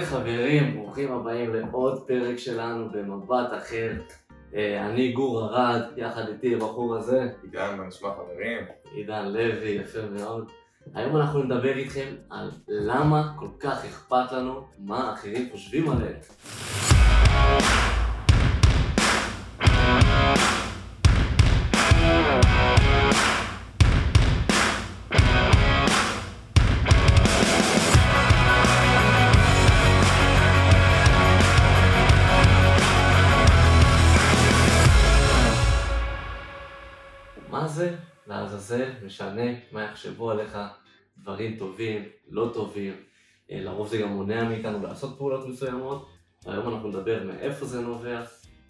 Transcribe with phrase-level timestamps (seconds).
[0.00, 3.92] היי חברים, ברוכים הבאים לעוד פרק שלנו במבט אחר.
[4.54, 8.58] אה, אני גור ארד, יחד איתי הבחור הזה, עידן, מה נשמע חברים?
[8.94, 10.50] עידן לוי, יפה מאוד.
[10.94, 16.20] היום אנחנו נדבר איתכם על למה כל כך אכפת לנו מה אחרים חושבים עליהם.
[38.70, 39.42] לעזאזל משנה
[39.72, 40.58] מה יחשבו עליך,
[41.18, 42.94] דברים טובים, לא טובים,
[43.50, 46.08] אה, לרוב זה גם מונע מאיתנו לעשות פעולות מסוימות,
[46.46, 48.22] והיום אנחנו נדבר מאיפה זה נובע,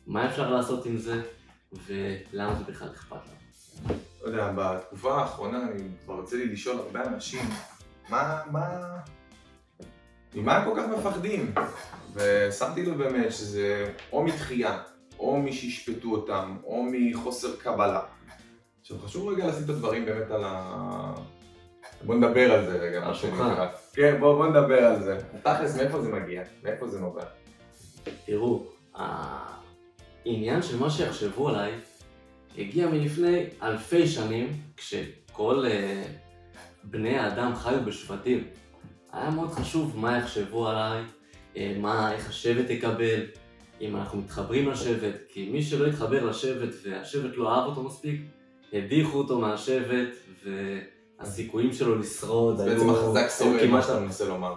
[0.06, 1.22] מה אפשר לעשות עם זה,
[1.72, 3.94] ולמה זה בכלל אכפת לנו.
[4.22, 7.48] לא יודע, בתקופה האחרונה אני כבר רוצה לי לשאול הרבה אנשים,
[8.08, 8.96] מה, מה,
[10.34, 11.54] ממה הם כל כך מפחדים?
[12.14, 14.82] ושמתי לב באמת שזה או מתחייה,
[15.18, 18.00] או משישפטו אותם, או מחוסר קבלה.
[18.90, 21.14] עכשיו חשוב רגע לשים את הדברים באמת על ה...
[22.04, 23.54] בוא נדבר על זה רגע, מה השולחן.
[23.92, 25.18] כן, בוא, בוא נדבר על זה.
[25.42, 26.42] תכלס, מאיפה זה מגיע?
[26.62, 27.24] מאיפה זה נובע?
[28.26, 31.72] תראו, העניין של מה שיחשבו עליי
[32.58, 36.02] הגיע מלפני אלפי שנים, כשכל אה,
[36.84, 38.44] בני האדם חיו בשבטים.
[39.12, 41.02] היה מאוד חשוב מה יחשבו עליי,
[41.56, 43.20] אה, מה, איך השבט יקבל,
[43.80, 48.20] אם אנחנו מתחברים לשבט, כי מי שלא התחבר לשבט והשבט לא אהב אותו מספיק,
[48.72, 50.08] הדיחו אותו מהשבט,
[50.44, 52.70] והסיכויים שלו לשרוד היו...
[52.70, 54.54] בעצם החזק שורד, מה שאתה מנסה לומר.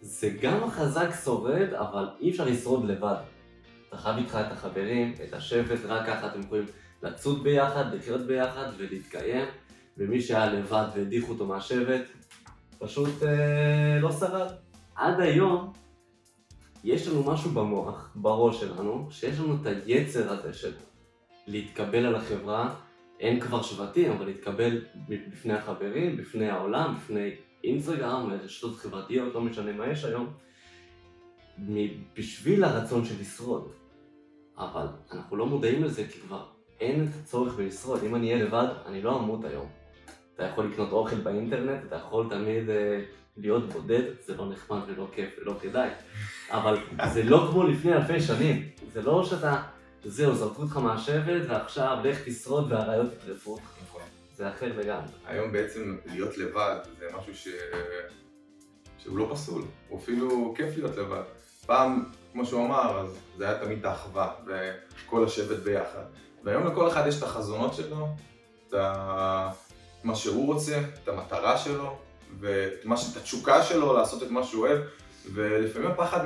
[0.00, 3.14] זה גם החזק שורד, אבל אי אפשר לשרוד לבד.
[3.88, 6.64] אתה חייב איתך את החברים, את השבט, רק ככה אתם יכולים
[7.02, 9.44] לצוד ביחד, לחיות ביחד ולהתקיים,
[9.98, 12.02] ומי שהיה לבד והדיחו אותו מהשבט,
[12.78, 14.50] פשוט אה, לא שרד.
[14.94, 15.72] עד היום
[16.84, 20.72] יש לנו משהו במוח, בראש שלנו, שיש לנו את היצר הזה של
[21.46, 22.74] להתקבל על החברה,
[23.22, 27.30] אין כבר שבטים, אבל להתקבל בפני החברים, בפני העולם, בפני
[27.64, 30.32] אינסטגרם, רשתות חברתיות, לא משנה מה יש היום,
[32.16, 33.72] בשביל הרצון של לשרוד.
[34.58, 36.44] אבל אנחנו לא מודעים לזה כי כבר
[36.80, 38.04] אין את הצורך בלשרוד.
[38.04, 39.66] אם אני אהיה לבד, אני לא אמות היום.
[40.34, 43.04] אתה יכול לקנות אוכל באינטרנט, אתה יכול תמיד אה,
[43.36, 45.90] להיות בודד, זה לא נחמד ולא כיף ולא כדאי.
[46.50, 46.76] אבל
[47.12, 48.68] זה לא כמו לפני אלפי שנים.
[48.92, 49.62] זה לא שאתה,
[50.04, 53.64] זהו, זרקו אותך מהשבט ועכשיו לך תשרוד והראיות יטרפו אותך.
[53.82, 54.02] נכון.
[54.36, 55.12] זה אחר לגמרי.
[55.26, 57.48] היום בעצם להיות לבד זה משהו ש...
[58.98, 61.22] שהוא לא פסול, הוא אפילו כיף להיות לבד.
[61.66, 66.04] פעם, כמו שהוא אמר, אז זה היה תמיד את האחווה וכל השבט ביחד.
[66.44, 68.08] והיום לכל אחד יש את החזונות שלו,
[68.68, 69.50] את ה...
[70.04, 71.98] מה שהוא רוצה, את המטרה שלו,
[72.40, 74.80] ואת מה התשוקה שלו לעשות את מה שהוא אוהב,
[75.32, 76.24] ולפעמים הפחד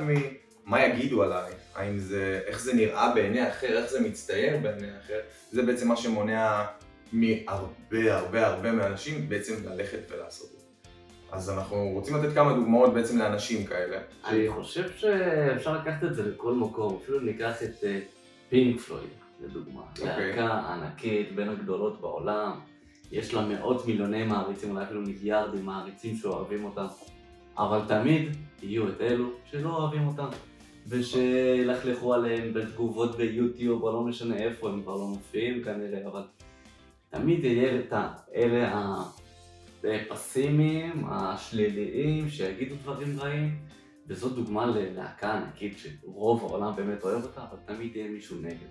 [0.67, 5.19] ממה יגידו עליי, האם זה, איך זה נראה בעיני אחר, איך זה מצטייר בעיני אחר,
[5.51, 6.65] זה בעצם מה שמונע
[7.13, 10.65] מהרבה הרבה הרבה מהאנשים בעצם ללכת ולעשות את זה.
[11.31, 13.97] אז אנחנו רוצים לתת כמה דוגמאות בעצם לאנשים כאלה.
[14.25, 17.99] אני חושב שאפשר לקחת את זה לכל מקום, אפילו ניקח את אה,
[18.49, 19.09] פינק פלויד,
[19.43, 19.81] לדוגמה.
[19.99, 20.29] אוקיי.
[20.29, 22.59] להקה ענקית, בין הגדולות בעולם,
[23.11, 26.85] יש לה מאות מיליוני מעריצים, אולי אפילו מיליארדים מעריצים שאוהבים אותם,
[27.57, 30.27] אבל תמיד יהיו את אלו שלא אוהבים אותם,
[30.89, 36.21] ושילכלכו עליהם בתגובות ביוטיוב, או לא משנה איפה, הם כבר לא מופיעים כנראה, אבל
[37.09, 39.03] תמיד יהיה את האלה ה...
[39.83, 43.57] הפסימיים, השליליים, שיגידו דברים רעים,
[44.07, 48.67] וזאת דוגמה ללהקה ענקית שרוב העולם באמת אוהב אותה, אבל תמיד יהיה מישהו נגד.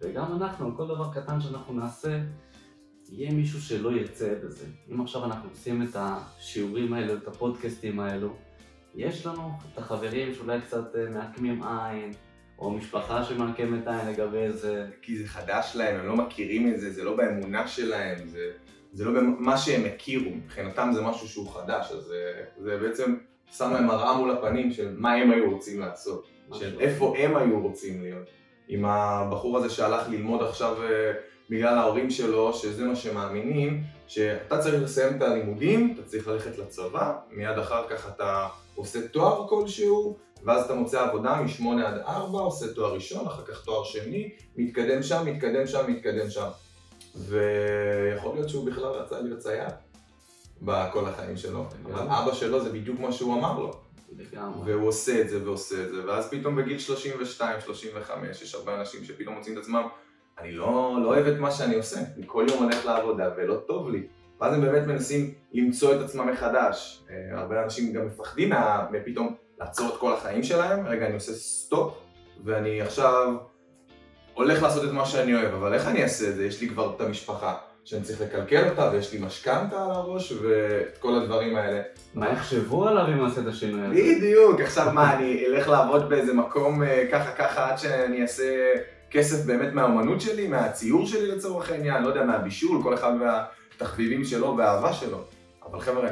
[0.00, 2.20] וגם אנחנו, כל דבר קטן שאנחנו נעשה,
[3.08, 4.66] יהיה מישהו שלא ירצה בזה.
[4.92, 8.36] אם עכשיו אנחנו עושים את השיעורים האלו, את הפודקאסטים האלו,
[8.96, 12.12] יש לנו את החברים שאולי קצת אה, מעקמים עין,
[12.58, 14.86] או משפחה שמעקמת עין לגבי זה.
[15.02, 18.50] כי זה חדש להם, הם לא מכירים את זה, זה לא באמונה שלהם, זה,
[18.92, 23.16] זה לא במה שהם הכירו, מבחינתם זה משהו שהוא חדש, אז זה, זה בעצם
[23.50, 26.80] שם להם מראה מול הפנים של מה הם היו רוצים לעשות, של.
[26.80, 28.28] איפה הם היו רוצים להיות.
[28.68, 31.12] עם הבחור הזה שהלך ללמוד עכשיו אה,
[31.50, 37.12] בגלל ההורים שלו, שזה מה שמאמינים, שאתה צריך לסיים את הלימודים, אתה צריך ללכת לצבא,
[37.30, 42.74] מיד אחר כך אתה עושה תואר כלשהו, ואז אתה מוצא עבודה משמונה עד ארבע, עושה
[42.74, 46.48] תואר ראשון, אחר כך תואר שני, מתקדם שם, מתקדם שם, מתקדם שם.
[47.16, 49.72] ויכול להיות שהוא בכלל רצה להיות צייד
[50.62, 52.02] בכל החיים שלו, אבל.
[52.02, 53.80] אבא שלו זה בדיוק מה שהוא אמר לו.
[54.18, 54.72] לגמרי.
[54.72, 59.04] והוא עושה את זה ועושה את זה, ואז פתאום בגיל 32, 35, יש הרבה אנשים
[59.04, 59.88] שפתאום מוצאים את עצמם,
[60.38, 60.66] אני לא
[61.14, 64.06] אוהב את מה שאני עושה, אני כל יום הולך לעבודה ולא טוב לי.
[64.40, 67.04] ואז הם באמת מנסים למצוא את עצמם מחדש.
[67.10, 71.32] אה, הרבה אנשים גם מפחדים מה, מפתאום לעצור את כל החיים שלהם, רגע אני עושה
[71.32, 71.94] סטופ,
[72.44, 73.34] ואני עכשיו
[74.34, 76.46] הולך לעשות את מה שאני אוהב, אבל איך אני אעשה את זה?
[76.46, 80.98] יש לי כבר את המשפחה שאני צריך לקלקל אותה, ויש לי משכנתה על הראש, ואת
[80.98, 81.82] כל הדברים האלה.
[82.14, 83.94] מה יחשבו עליו אם נעשה את השינוי הזה?
[83.94, 88.72] בדיוק, עכשיו מה, אני אלך לעבוד באיזה מקום אה, ככה ככה עד שאני אעשה
[89.10, 94.56] כסף באמת מהאומנות שלי, מהציור שלי לצורך העניין, לא יודע, מהבישול, כל אחד והתחביבים שלו
[94.56, 95.18] והאהבה שלו.
[95.66, 96.08] אבל חבר'ה,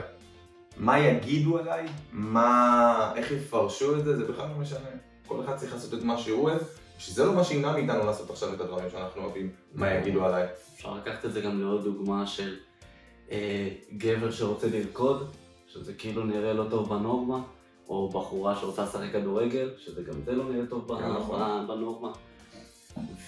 [0.76, 4.88] מה יגידו עליי, מה, איך יפרשו את זה, זה בכלל לא משנה.
[5.26, 6.60] כל אחד צריך לעשות את מה שהוא אוהב,
[6.98, 10.46] שזה לא מה שימנע מאיתנו לעשות עכשיו את הדברים שאנחנו אוהבים, מה יגידו עליי.
[10.74, 12.56] אפשר לקחת את זה גם לעוד דוגמה של
[13.30, 15.30] אה, גבר שרוצה לרקוד,
[15.66, 17.42] שזה כאילו נראה לא טוב בנורמה,
[17.88, 21.66] או בחורה שרוצה לשחק כדורגל, שזה גם זה לא נראה טוב נכון.
[21.66, 22.12] בנורמה.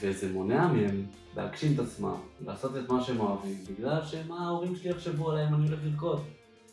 [0.01, 1.05] וזה מונע מהם
[1.37, 2.17] להגשים את עצמם,
[2.47, 6.23] לעשות את מה שהם אוהבים, בגלל שמה ההורים שלי יחשבו עליי אם אני הולך לרקוד,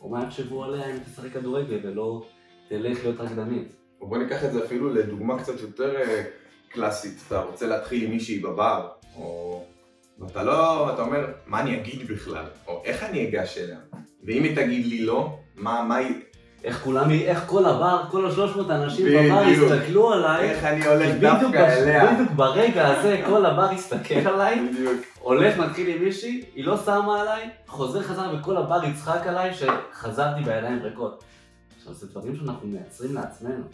[0.00, 2.26] או מה יחשבו עליה אם תשחק כדורגל ולא
[2.68, 3.68] תלך להיות רקדנית.
[4.00, 6.24] בוא ניקח את זה אפילו לדוגמה קצת יותר אה,
[6.68, 9.64] קלאסית, אתה רוצה להתחיל עם מישהי בבר, או...
[10.18, 13.78] ואתה לא, אתה אומר, מה אני אגיד בכלל, או איך אני אגש אליה,
[14.24, 16.14] ואם היא תגיד לי לא, מה, מה היא,
[16.64, 19.22] איך כולם, איך כל הבר, כל השלוש מאות אנשים בדיוק.
[19.24, 22.12] בבר הסתכלו עליי, איך אני הולך דווקא אליה.
[22.12, 24.92] בדיוק ברגע הזה כל הבר הסתכל עליי, בדיוק.
[25.20, 30.44] הולך מתחיל עם מישהי, היא לא שמה עליי, חוזר חזרה וכל הבר יצחק עליי שחזרתי
[30.44, 31.24] בידיים ריקות.
[31.78, 33.64] עכשיו זה דברים שאנחנו מייצרים לעצמנו.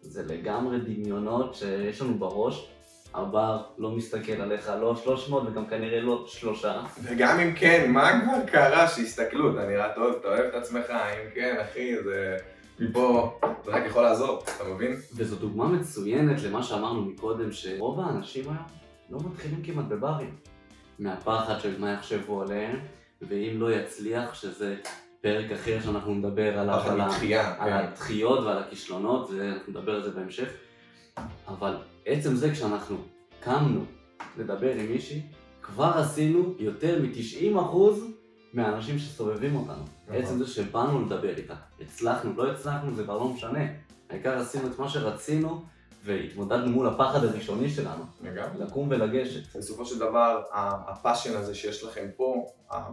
[0.00, 2.68] זה לגמרי דמיונות שיש לנו בראש.
[3.14, 6.82] הבר לא מסתכל עליך, לא 300 וגם כנראה לא שלושה.
[7.02, 11.30] וגם אם כן, מה כבר קרה שהסתכלו, אתה נראה טוב, אתה אוהב את עצמך, אם
[11.34, 12.36] כן, אחי, זה...
[12.80, 14.96] מפה, זה רק יכול לעזור, אתה מבין?
[15.16, 18.56] וזו דוגמה מצוינת למה שאמרנו מקודם, שרוב האנשים היום
[19.10, 20.36] לא מתחילים כמעט בברים.
[20.98, 22.80] מהפחד של מה יחשבו עליהם,
[23.22, 24.76] ואם לא יצליח, שזה
[25.20, 27.76] פרק אחר שאנחנו נדבר עליו, על, מתחייה, על כן.
[27.76, 30.48] הדחיות ועל הכישלונות, ואנחנו נדבר על זה בהמשך.
[31.48, 31.76] אבל
[32.06, 32.96] עצם זה כשאנחנו
[33.40, 33.84] קמנו
[34.38, 35.22] לדבר עם מישהי,
[35.62, 37.76] כבר עשינו יותר מ-90%
[38.52, 39.84] מהאנשים שסובבים אותנו.
[40.08, 40.22] נכון.
[40.22, 41.54] עצם זה שבאנו לדבר איתה.
[41.80, 43.64] הצלחנו, לא הצלחנו, זה כבר לא משנה.
[44.10, 45.62] העיקר עשינו את מה שרצינו,
[46.04, 48.64] והתמודדנו מול הפחד הראשוני שלנו, לגמרי.
[48.64, 49.56] לקום ולגשת.
[49.56, 50.42] בסופו של דבר,
[50.86, 52.46] הפאשן הזה שיש לכם פה,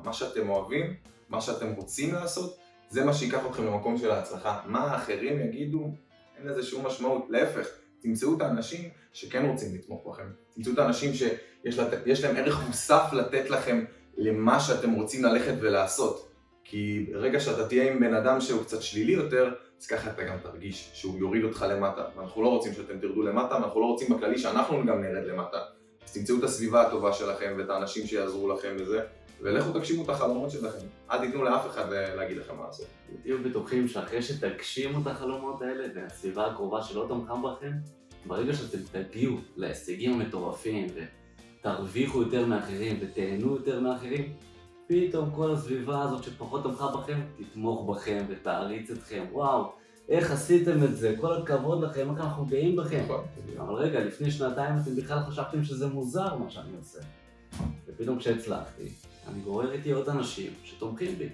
[0.03, 0.93] מה שאתם אוהבים,
[1.29, 2.57] מה שאתם רוצים לעשות,
[2.89, 4.61] זה מה שייקח אתכם למקום של ההצלחה.
[4.65, 5.91] מה האחרים יגידו,
[6.37, 7.25] אין לזה שום משמעות.
[7.29, 7.67] להפך,
[8.01, 10.29] תמצאו את האנשים שכן רוצים לתמוך בכם.
[10.55, 13.85] תמצאו את האנשים שיש להם ערך מוסף לתת לכם
[14.17, 16.29] למה שאתם רוצים ללכת ולעשות.
[16.63, 20.37] כי ברגע שאתה תהיה עם בן אדם שהוא קצת שלילי יותר, אז ככה אתה גם
[20.43, 22.05] תרגיש שהוא יוריד אותך למטה.
[22.15, 25.57] ואנחנו לא רוצים שאתם תרדו למטה, ואנחנו לא רוצים בכללי שאנחנו גם נרד למטה.
[26.05, 29.01] אז תמצאו את הסביבה הטובה שלכם ואת האנשים שיעזרו לכם בזה,
[29.41, 30.85] ולכו תגשימו את החלומות שלכם.
[31.11, 32.85] אל תיתנו לאף אחד להגיד לכם מה לעשות.
[33.21, 37.71] תהיו בטוחים שאחרי שתגשימו את החלומות האלה, והסביבה הקרובה שלא תמכה בכם,
[38.25, 40.87] ברגע שאתם תגיעו להישגים המטורפים,
[41.59, 44.33] ותרוויחו יותר מאחרים, ותהנו יותר מאחרים,
[44.87, 49.25] פתאום כל הסביבה הזאת שפחות תמכה בכם, תתמוך בכם ותעריץ אתכם.
[49.31, 49.71] וואו,
[50.09, 51.15] איך עשיתם את זה?
[51.21, 53.03] כל הכבוד לכם, איך אנחנו גאים בכם.
[53.05, 53.23] נכון.
[53.57, 56.99] אבל רגע, לפני שנתיים אתם בכלל חשבתם שזה מוזר מה שאני עושה.
[57.87, 58.89] ופתאום כשהצלחתי,
[59.29, 61.29] אני גורר איתי עוד אנשים שתומכים בי.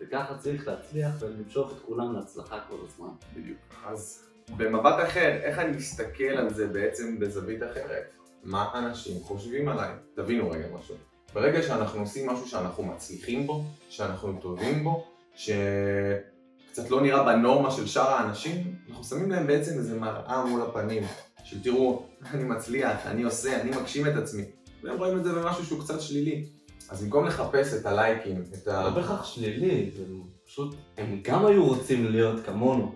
[0.00, 3.08] וככה צריך להצליח ולמשוך את כולם להצלחה כל הזמן.
[3.36, 3.58] בדיוק.
[3.86, 4.22] אז
[4.56, 8.12] במבט אחר, איך אני מסתכל על זה בעצם בזווית אחרת?
[8.44, 9.90] מה אנשים חושבים עליי?
[10.14, 10.94] תבינו רגע משהו.
[11.34, 17.86] ברגע שאנחנו עושים משהו שאנחנו מצליחים בו, שאנחנו טובים בו, שקצת לא נראה בנורמה של
[17.86, 21.02] שאר האנשים, אנחנו שמים להם בעצם איזה מראה מול הפנים,
[21.44, 24.44] של תראו, אני מצליח, אני עושה, אני מגשים את עצמי.
[24.82, 26.44] והם רואים את זה במשהו שהוא קצת שלילי.
[26.92, 28.82] אז במקום לחפש את הלייקים, את ה...
[28.82, 30.04] לא בהכרח שלילי, זה
[30.46, 32.92] פשוט, הם גם היו רוצים להיות כמונו,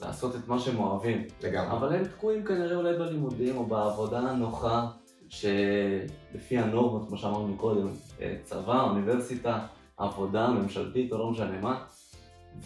[0.00, 1.24] לעשות את מה שהם אוהבים.
[1.42, 1.76] לגמרי.
[1.76, 4.86] אבל הם תקועים כנראה אולי בלימודים או בעבודה הנוחה,
[5.28, 7.88] שלפי הנורמות, כמו שאמרנו קודם,
[8.20, 11.84] אה, צבא, אוניברסיטה, עבודה ממשלתית או לא משנה מה,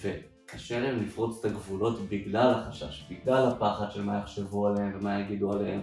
[0.00, 5.52] וקשה להם לפרוץ את הגבולות בגלל החשש, בגלל הפחד של מה יחשבו עליהם ומה יגידו
[5.52, 5.80] עליהם,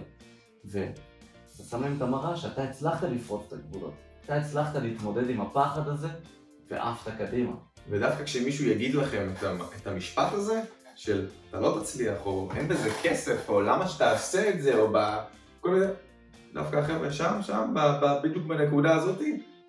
[0.64, 3.94] ואתה שם להם את המראה שאתה הצלחת לפרוץ את הגבולות,
[4.28, 6.08] אתה הצלחת להתמודד עם הפחד הזה
[6.70, 7.52] ועפת קדימה.
[7.90, 9.44] ודווקא כשמישהו יגיד לכם את,
[9.82, 10.62] את המשפט הזה,
[10.96, 15.70] של אתה לא תצליח, או אין בזה כסף, או למה שתעשה את זה, או בכל
[15.70, 15.86] מיני...
[16.54, 19.18] דווקא החבר'ה שם, שם, ב, ב, בדיוק בנקודה הזאת,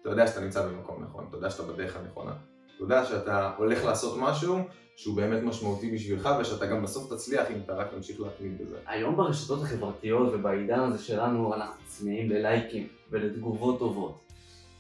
[0.01, 2.31] אתה יודע שאתה נמצא במקום נכון, אתה יודע שאתה בדרך הנכונה.
[2.75, 4.59] אתה יודע שאתה הולך לעשות משהו
[4.95, 8.77] שהוא באמת משמעותי בשבילך, ושאתה גם בסוף תצליח אם אתה רק תמשיך להתמיד בזה.
[8.87, 14.28] היום ברשתות החברתיות ובעידן הזה שלנו אנחנו צמאים ללייקים ולתגובות טובות.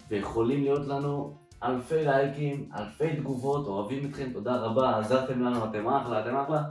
[0.09, 6.21] ויכולים להיות לנו אלפי לייקים, אלפי תגובות, אוהבים אתכם, תודה רבה, עזרתם לנו, אתם אחלה,
[6.21, 6.63] אתם אחלה.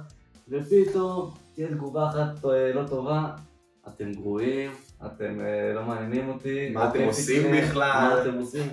[0.49, 3.31] ופתאום תהיה תגובה אחת אה, לא טובה,
[3.89, 4.71] אתם גרועים,
[5.07, 6.71] אתם אה, לא מעניינים אותי.
[6.71, 8.15] מה אתם עושים בכלל?
[8.15, 8.67] מה אתם עושים?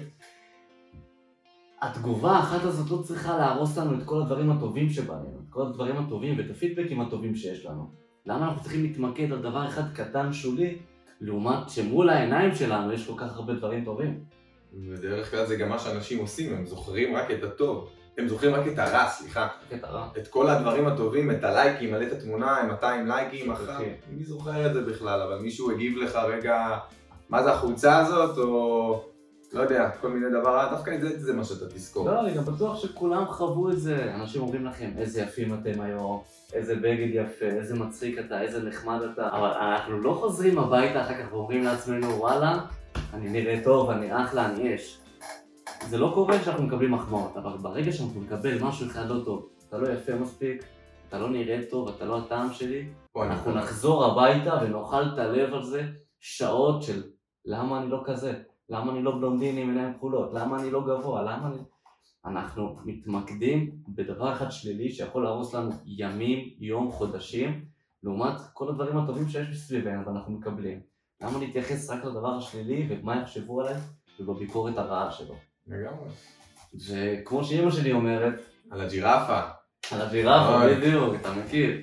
[1.81, 5.97] התגובה האחת הזאת לא צריכה להרוס לנו את כל הדברים הטובים שבהם, את כל הדברים
[5.97, 7.89] הטובים ואת הפידבקים הטובים שיש לנו.
[8.25, 10.77] למה אנחנו צריכים להתמקד על דבר אחד קטן שולי,
[11.21, 14.23] לעומת שמול העיניים שלנו יש כל כך הרבה דברים טובים?
[14.75, 17.89] בדרך כלל זה גם מה שאנשים עושים, הם זוכרים רק את הטוב.
[18.17, 19.47] הם זוכרים רק את הרע, סליחה.
[19.69, 20.07] קטע רע.
[20.17, 23.65] את כל הדברים הטובים, את הלייקים, מעלה את התמונה עם 200 לייקים אחר.
[23.65, 23.93] שוכחים.
[24.09, 26.77] מי זוכר את זה בכלל, אבל מישהו הגיב לך רגע,
[27.29, 29.03] מה זה החולצה הזאת, או
[29.53, 32.09] לא יודע, כל מיני דבר, דווקא את זה, זה מה שאתה תזכור.
[32.09, 34.15] לא, אני גם בטוח שכולם חוו את זה.
[34.15, 36.21] אנשים אומרים לכם, איזה יפים אתם היום,
[36.53, 39.29] איזה בגד יפה, איזה מצחיק אתה, איזה נחמד אתה.
[39.31, 42.59] אבל אנחנו לא חוזרים הביתה אחר כך ואומרים לעצמנו, וואלה,
[43.15, 45.01] אני נראה טוב, אני אחלה, אני אש.
[45.89, 49.77] זה לא קורה כשאנחנו מקבלים מחמאות, אבל ברגע שאנחנו נקבל משהו אחד לא טוב, אתה
[49.77, 50.63] לא יפה מספיק,
[51.07, 55.53] אתה לא נראה טוב, אתה לא הטעם שלי, בוא, אנחנו נחזור הביתה ונאכל את הלב
[55.53, 55.83] על זה
[56.19, 57.03] שעות של
[57.45, 58.33] למה אני לא כזה,
[58.69, 61.57] למה אני לא בלונדיני עם עיניים כחולות, למה אני לא גבוה, למה אני...
[62.25, 67.65] אנחנו מתמקדים בדבר אחד שלילי שיכול להרוס לנו ימים, יום, חודשים,
[68.03, 70.94] לעומת כל הדברים הטובים שיש מסביבנו ואנחנו מקבלים.
[71.25, 73.75] למה להתייחס רק לדבר השלילי ומה יחשבו עליי
[74.19, 75.35] ובביקורת הרעה שלו.
[75.67, 76.09] לגמרי.
[76.89, 78.33] וכמו שאימא שלי אומרת,
[78.71, 79.39] על הג'ירפה.
[79.91, 80.75] על הג'ירפה.
[80.75, 81.81] בדיוק, אתה מכיר.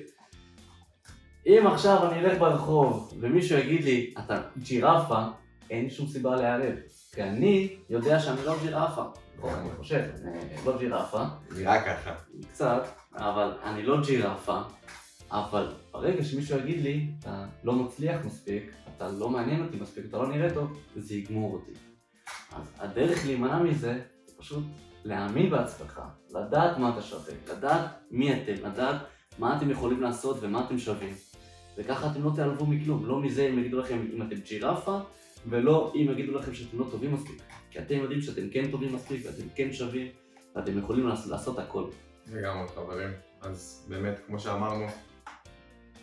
[1.45, 5.23] אם עכשיו אני אלך ברחוב ומישהו יגיד לי, אתה ג'ירפה,
[5.69, 6.75] אין שום סיבה להיעלב.
[7.11, 9.03] כי אני יודע שאני לא ג'ירפה.
[9.43, 11.23] אני חושב, אני לא ג'ירפה,
[11.57, 12.13] נראה ככה.
[12.51, 14.61] קצת, אבל אני לא ג'ירפה.
[15.33, 20.17] אבל ברגע שמישהו יגיד לי, אתה לא מצליח מספיק, אתה לא מעניין אותי מספיק, אתה
[20.17, 21.71] לא נראה טוב, זה יגמור אותי.
[22.51, 24.63] אז הדרך להימנע מזה, זה פשוט
[25.03, 29.01] להאמין בעצמך, לדעת מה אתה שווה, לדעת מי אתם, לדעת
[29.39, 31.13] מה אתם יכולים לעשות ומה אתם שווים.
[31.77, 34.99] וככה אתם לא תיעלבו מכלום, לא מזה אם יגידו לכם אם אתם ג'ירפה,
[35.49, 37.41] ולא אם יגידו לכם שאתם לא טובים מספיק.
[37.71, 40.07] כי אתם יודעים שאתם כן טובים מספיק, ואתם כן שווים,
[40.55, 41.89] ואתם יכולים לעשות, לעשות הכל.
[42.31, 43.09] לגמרי חברים.
[43.41, 44.85] אז באמת, כמו שאמרנו,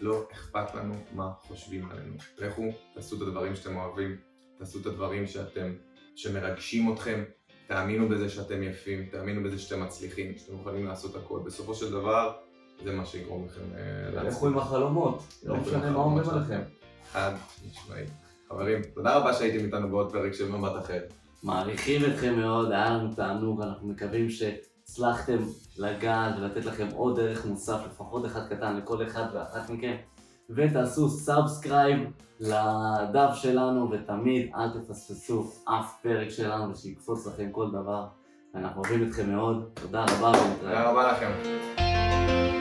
[0.01, 2.15] לא אכפת לנו מה חושבים עלינו.
[2.39, 2.63] לכו,
[2.95, 4.17] תעשו את הדברים שאתם אוהבים,
[4.59, 5.73] תעשו את הדברים שאתם,
[6.17, 7.25] שמרגשים אתכם,
[7.67, 11.41] תאמינו בזה שאתם יפים, תאמינו בזה שאתם מצליחים, שאתם יכולים לעשות הכל.
[11.47, 12.33] בסופו של דבר,
[12.85, 13.61] זה מה שיגרום לכם
[14.17, 16.31] אה, לכו עם החלומות, לא משנה מה אומרים.
[16.31, 16.61] עליכם.
[17.13, 17.33] חד
[17.71, 18.09] משמעית.
[18.49, 21.01] חברים, תודה רבה שהייתם איתנו בעוד פרק של מבט אחר.
[21.43, 24.31] מעריכים אתכם מאוד, היה לנו תענוג, אנחנו מקווים
[24.91, 25.39] שהצלחתם
[25.79, 29.97] לגעת ולתת לכם עוד ערך מוסף, לפחות אחד קטן לכל אחד ואחת מכם.
[30.51, 38.07] ותעשו subscribe לדף שלנו, ותמיד אל תפספסו אף פרק שלנו ושיקפוץ לכם כל דבר.
[38.55, 40.55] אנחנו אוהבים אתכם מאוד, תודה רבה ונתראה.
[40.59, 42.60] תודה רבה לכם.